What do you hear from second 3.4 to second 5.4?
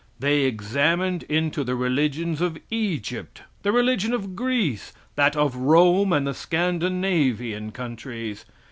the religion of Greece, that